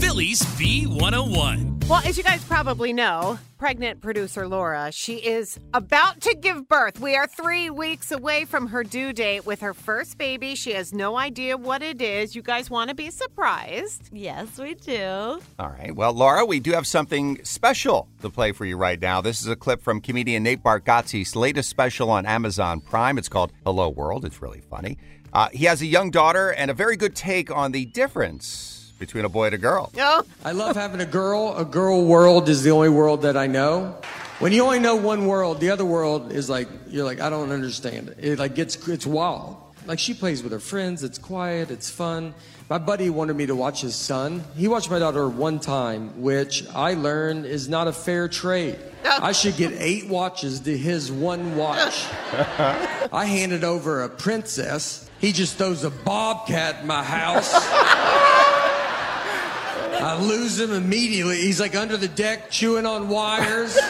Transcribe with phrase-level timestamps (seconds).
[0.00, 1.72] Philly's B101.
[1.88, 7.00] Well, as you guys probably know, pregnant producer Laura, she is about to give birth.
[7.00, 10.54] We are three weeks away from her due date with her first baby.
[10.54, 12.34] She has no idea what it is.
[12.36, 14.08] You guys want to be surprised?
[14.12, 15.40] Yes, we do.
[15.58, 15.94] All right.
[15.94, 19.20] Well, Laura, we do have something special to play for you right now.
[19.20, 23.18] This is a clip from comedian Nate Bargatze's latest special on Amazon Prime.
[23.18, 24.24] It's called Hello World.
[24.24, 24.98] It's really funny.
[25.32, 29.24] Uh, he has a young daughter and a very good take on the difference between
[29.24, 29.90] a boy and a girl.
[29.96, 30.22] Yeah.
[30.44, 31.56] I love having a girl.
[31.56, 33.96] A girl world is the only world that I know.
[34.38, 37.50] When you only know one world, the other world is like you're like I don't
[37.50, 38.18] understand it.
[38.20, 39.56] It like gets it's wild.
[39.86, 41.02] Like she plays with her friends.
[41.02, 41.72] It's quiet.
[41.72, 42.32] It's fun.
[42.70, 44.44] My buddy wanted me to watch his son.
[44.56, 48.78] He watched my daughter one time, which I learned is not a fair trade.
[49.04, 52.06] I should get eight watches to his one watch.
[53.12, 55.10] I handed over a princess.
[55.18, 57.52] He just throws a bobcat in my house.
[60.02, 61.40] I lose him immediately.
[61.40, 63.78] He's like under the deck chewing on wires.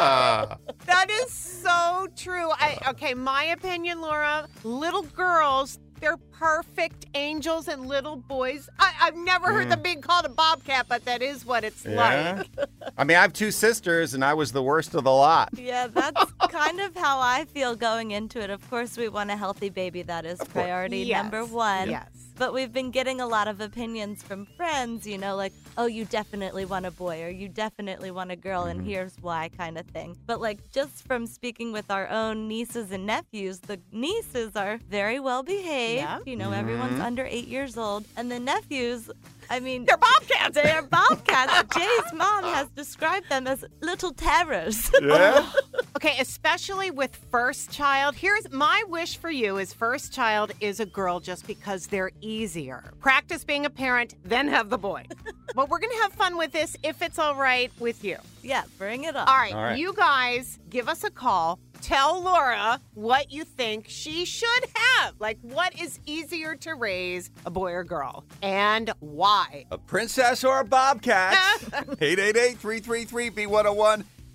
[0.00, 2.50] That is so true.
[2.50, 8.68] I, okay, my opinion, Laura, little girls, they're perfect angels and little boys.
[8.78, 9.70] I, I've never heard mm.
[9.70, 12.46] them being called a bobcat, but that is what it's like.
[12.98, 15.50] I mean, I have two sisters, and I was the worst of the lot.
[15.56, 18.50] Yeah, that's kind of how I feel going into it.
[18.50, 20.02] Of course, we want a healthy baby.
[20.02, 21.22] That is priority Yes.
[21.22, 21.90] number one.
[21.90, 22.08] Yes.
[22.40, 26.06] But we've been getting a lot of opinions from friends, you know, like, oh, you
[26.06, 28.88] definitely want a boy or you definitely want a girl, and mm-hmm.
[28.88, 30.16] here's why kind of thing.
[30.24, 35.20] But, like, just from speaking with our own nieces and nephews, the nieces are very
[35.20, 36.00] well behaved.
[36.00, 36.20] Yeah.
[36.24, 37.02] You know, everyone's mm-hmm.
[37.02, 38.06] under eight years old.
[38.16, 39.10] And the nephews,
[39.50, 40.54] I mean, They're bobcats.
[40.54, 41.76] They're bobcats.
[41.76, 44.90] Jay's mom has described them as little terrors.
[45.02, 45.46] Yeah.
[46.02, 48.14] Okay, especially with first child.
[48.14, 52.94] Here's my wish for you is first child is a girl just because they're easier.
[53.00, 55.04] Practice being a parent, then have the boy.
[55.54, 58.16] but we're going to have fun with this if it's all right with you.
[58.42, 59.28] yeah, bring it up.
[59.28, 59.78] All right, All right.
[59.78, 61.58] you guys give us a call.
[61.82, 65.16] Tell Laura what you think she should have.
[65.18, 68.24] Like, what is easier to raise, a boy or girl?
[68.40, 69.66] And why?
[69.70, 71.36] A princess or a bobcat?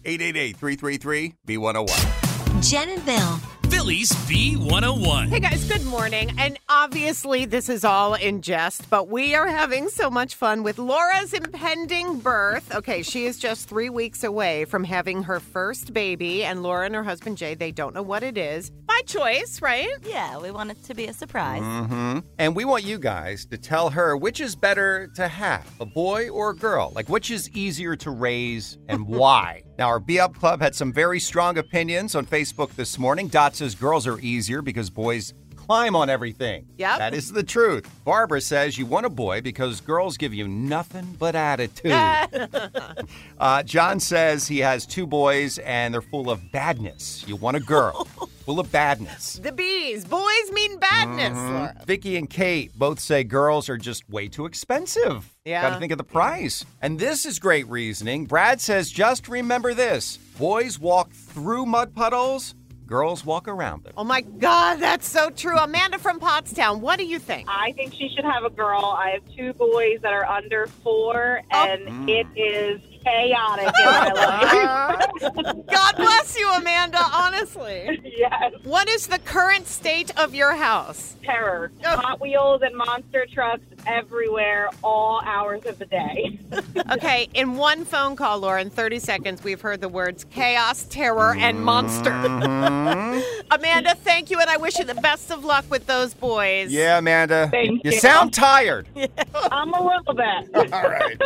[0.05, 1.35] 888-333-B101.
[1.45, 2.69] 888-333-B101.
[2.69, 3.39] Jen and Bill.
[3.69, 5.27] Philly's B101.
[5.27, 6.31] Hey guys, good morning.
[6.37, 10.77] And obviously, this is all in jest, but we are having so much fun with
[10.77, 12.73] Laura's impending birth.
[12.73, 16.95] Okay, she is just three weeks away from having her first baby, and Laura and
[16.95, 19.89] her husband Jay, they don't know what it is by choice, right?
[20.03, 21.61] Yeah, we want it to be a surprise.
[21.61, 22.19] Mm-hmm.
[22.37, 26.29] And we want you guys to tell her which is better to have, a boy
[26.29, 26.93] or a girl.
[26.95, 29.63] Like, which is easier to raise and why?
[29.77, 33.27] Now, our Be Up Club had some very strong opinions on Facebook this morning.
[33.27, 36.67] Dot says girls are easier because boys climb on everything.
[36.77, 36.99] Yep.
[36.99, 37.89] That is the truth.
[38.05, 41.91] Barbara says you want a boy because girls give you nothing but attitude.
[43.39, 47.25] uh, John says he has two boys and they're full of badness.
[47.27, 48.07] You want a girl
[48.45, 49.39] full of badness.
[49.41, 51.75] The bees, boys mean badness, Laura.
[51.87, 55.33] Vicky and Kate both say girls are just way too expensive.
[55.45, 55.63] Yeah.
[55.63, 56.63] Got to think of the price.
[56.81, 58.25] And this is great reasoning.
[58.25, 62.53] Brad says just remember this boys walk through mud puddles,
[62.85, 63.93] girls walk around them.
[63.97, 65.57] Oh my God, that's so true.
[65.57, 67.47] Amanda from Pottstown, what do you think?
[67.49, 68.95] I think she should have a girl.
[68.97, 72.05] I have two boys that are under four, and oh.
[72.07, 75.54] it is chaotic in my life.
[75.75, 77.99] God bless you, Amanda, honestly.
[78.17, 81.15] yes, What is the current state of your house?
[81.23, 81.71] terror.
[81.83, 81.97] Oh.
[81.97, 86.39] Hot Wheels and monster trucks everywhere, all hours of the day.
[86.91, 91.33] Okay, in one phone call, Laura, in 30 seconds, we've heard the words chaos, terror,
[91.35, 92.11] and monster.
[92.11, 93.21] Mm-hmm.
[93.51, 96.71] Amanda, thank you, and I wish you the best of luck with those boys.
[96.71, 97.47] Yeah, Amanda.
[97.49, 97.99] Thank you you.
[97.99, 98.87] sound tired.
[99.51, 100.73] I'm a little bit.
[100.73, 101.21] All right.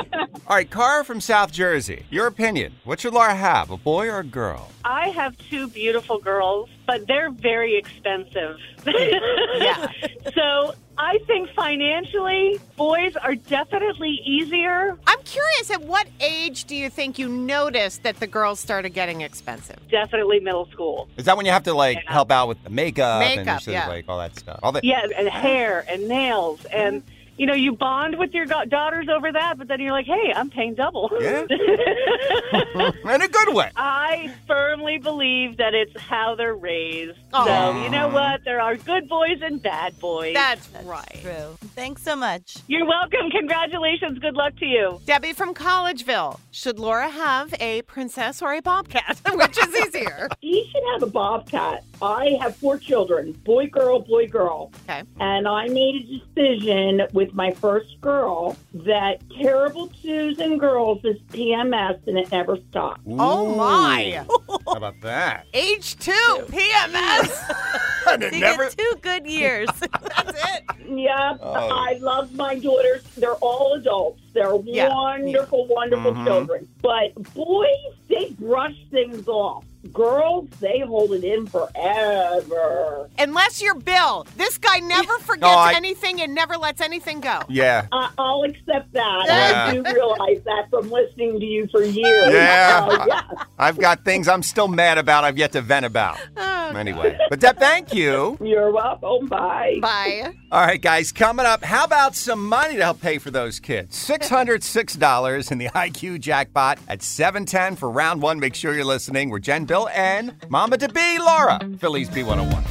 [0.47, 2.05] All right, Cara from South Jersey.
[2.09, 2.73] Your opinion.
[2.83, 4.71] What should Laura have, a boy or a girl?
[4.85, 8.57] I have two beautiful girls, but they're very expensive.
[8.85, 9.91] Yeah.
[10.33, 14.97] so I think financially, boys are definitely easier.
[15.07, 19.21] I'm curious, at what age do you think you noticed that the girls started getting
[19.21, 19.77] expensive?
[19.89, 21.07] Definitely middle school.
[21.15, 22.11] Is that when you have to like Yeah.
[22.11, 23.87] help out with the makeup, and Makeup, sort yeah.
[23.87, 24.59] like all that stuff?
[24.61, 27.01] All the Yeah, and hair and nails and.
[27.01, 27.15] Mm-hmm.
[27.39, 30.49] You know, you bond with your daughters over that, but then you're like, "Hey, I'm
[30.49, 31.45] paying double." Yeah.
[33.15, 33.71] in a good way.
[33.77, 37.17] I firmly believe that it's how they're raised.
[37.33, 37.45] Aw.
[37.45, 38.43] So you know what?
[38.43, 40.33] There are good boys and bad boys.
[40.33, 41.19] That's, That's right.
[41.21, 41.57] true.
[41.75, 42.57] Thanks so much.
[42.67, 43.29] You're welcome.
[43.31, 44.19] Congratulations.
[44.19, 44.99] Good luck to you.
[45.05, 46.39] Debbie from Collegeville.
[46.51, 49.21] Should Laura have a princess or a bobcat?
[49.33, 50.27] Which is easier?
[50.41, 51.83] He should have a bobcat.
[52.01, 54.71] I have four children boy, girl, boy, girl.
[54.89, 55.03] Okay.
[55.19, 61.17] And I made a decision with my first girl that terrible twos and girls is
[61.33, 63.01] PMS and it never stops.
[63.07, 64.23] Oh, my.
[64.65, 65.45] How about that?
[65.53, 66.11] Age two,
[66.47, 67.85] PMS.
[68.09, 68.69] And it You never.
[68.69, 69.67] two good years.
[69.79, 70.63] That's it.
[70.87, 71.51] Yeah, Oh.
[71.53, 73.03] I love my daughters.
[73.17, 74.21] They're all adults.
[74.33, 74.89] They're Yeah.
[74.89, 76.25] wonderful, wonderful Mhm.
[76.25, 76.67] children.
[76.81, 77.67] But boys,
[78.07, 79.63] they brush things off.
[79.93, 83.09] Girls, they hold it in forever.
[83.17, 84.27] Unless you're Bill.
[84.35, 87.41] This guy never forgets I- anything and never lets anything go.
[87.49, 87.87] Yeah.
[87.91, 89.23] I- I'll accept that.
[89.27, 89.65] Yeah.
[89.67, 92.33] I do realize that from listening to you for years.
[92.33, 92.87] Yeah.
[92.89, 93.21] Oh, yeah.
[93.57, 95.23] I've got things I'm still mad about.
[95.23, 96.17] I've yet to vent about.
[96.37, 98.37] Oh, Anyway, but Deb, thank you.
[98.39, 99.27] You're welcome.
[99.27, 99.79] Bye.
[99.81, 100.35] Bye.
[100.51, 103.95] All right, guys, coming up, how about some money to help pay for those kids?
[104.07, 108.39] $606 in the IQ jackpot at 710 for round one.
[108.39, 109.29] Make sure you're listening.
[109.31, 112.63] We're Jen, Bill, and Mama to be Laura, Philly's B101.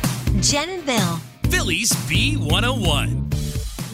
[0.49, 1.19] Jen and Bill.
[1.51, 3.28] Philly's B101.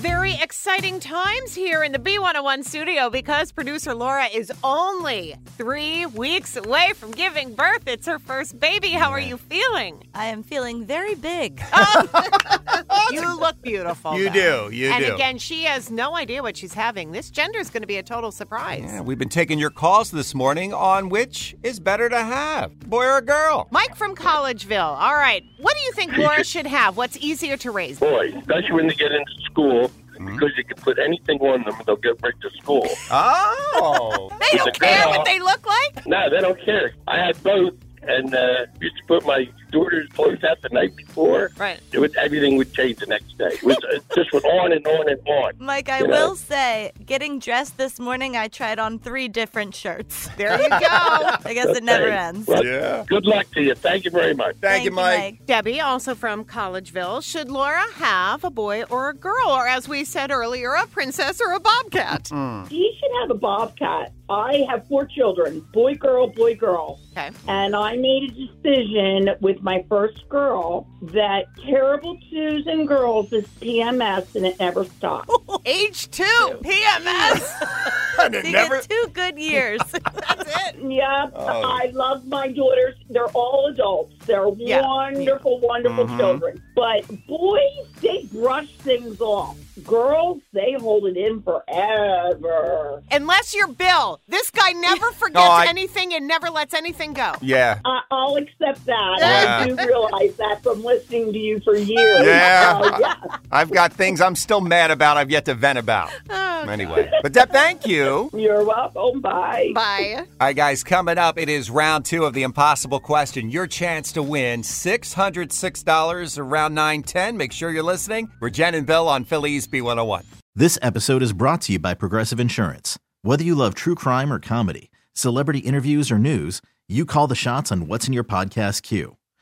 [0.04, 6.56] Very exciting times here in the B101 studio because producer Laura is only three weeks
[6.56, 7.84] away from giving birth.
[7.86, 8.90] It's her first baby.
[8.90, 10.06] How are you feeling?
[10.12, 11.62] I am feeling very big.
[11.76, 13.08] Oh.
[13.12, 14.16] you look beautiful.
[14.16, 14.68] You though.
[14.68, 15.04] do, you and do.
[15.06, 17.12] And again, she has no idea what she's having.
[17.12, 18.82] This gender is going to be a total surprise.
[18.84, 23.06] Yeah, we've been taking your calls this morning on which is better to have, boy
[23.06, 23.68] or girl.
[23.70, 24.80] Mike from Collegeville.
[24.80, 25.44] All right.
[25.58, 26.96] What do you think Laura should have?
[26.96, 28.00] What's easier to raise?
[28.00, 29.90] Boy, especially when they get into school,
[30.26, 32.86] because you can put anything on them and they'll get right to school.
[33.10, 34.30] Oh.
[34.40, 35.10] They don't It's care girl.
[35.10, 36.06] what they look like.
[36.06, 36.92] No, they don't care.
[37.08, 41.50] I had both, and uh, used to put my daughter's clothes out the night before.
[41.56, 41.80] Right.
[41.92, 43.48] It would, everything would change the next day.
[43.52, 45.52] It, was, uh, it just went on and on and on.
[45.58, 46.28] Mike, I You know.
[46.28, 50.28] will say, getting dressed this morning, I tried on three different shirts.
[50.36, 50.76] There you go.
[50.80, 52.46] I guess it never ends.
[52.46, 53.04] Well, Yeah.
[53.06, 53.74] Good luck to you.
[53.74, 54.56] Thank you very much.
[54.60, 55.44] Thank, you, Mike.
[55.46, 57.22] Debbie, also from Collegeville.
[57.22, 59.48] Should Laura have a boy or a girl?
[59.48, 62.24] Or, as we said earlier, a princess or a bobcat?
[62.24, 62.68] Mm.
[62.68, 64.12] He should have a bobcat.
[64.30, 66.98] I have four children boy, girl, boy, girl.
[67.12, 67.30] Okay.
[67.48, 73.46] And I made a decision with my first girl that terrible twos and girls is
[73.62, 75.34] PMS and it never stops.
[75.64, 76.22] Age two,
[76.62, 77.90] PMS.
[78.16, 78.76] And it You never.
[78.76, 79.80] get two good years.
[79.90, 80.76] That's it.
[80.88, 81.62] yeah, Oh.
[81.62, 82.94] I love my daughters.
[83.10, 84.14] They're all adults.
[84.24, 84.82] They're Yeah.
[84.86, 86.16] wonderful, wonderful Mhm.
[86.18, 86.62] children.
[86.76, 89.56] But boys, they brush things off.
[89.82, 93.02] Girls, they hold it in forever.
[93.10, 94.20] Unless you're Bill.
[94.28, 97.32] This guy never forgets I- anything and never lets anything go.
[97.40, 97.80] Yeah.
[97.84, 99.16] I- I'll accept that.
[99.18, 99.43] Yeah.
[99.48, 102.26] I do realize that from listening to you for years.
[102.26, 102.80] Yeah.
[102.82, 103.36] Oh, yeah.
[103.50, 105.16] I've got things I'm still mad about.
[105.16, 106.10] I've yet to vent about.
[106.30, 108.30] Oh, Anyway, but Deb, thank you.
[108.32, 109.20] You're welcome.
[109.20, 109.72] Bye.
[109.74, 110.14] Bye.
[110.18, 113.50] All right, guys, coming up, it is round two of the impossible question.
[113.50, 117.36] Your chance to win $606 around 910.
[117.36, 118.30] Make sure you're listening.
[118.40, 120.24] We're Jen and Bill on Philly's B101.
[120.54, 122.98] This episode is brought to you by Progressive Insurance.
[123.22, 127.72] Whether you love true crime or comedy, celebrity interviews or news, you call the shots
[127.72, 129.16] on what's in your podcast queue.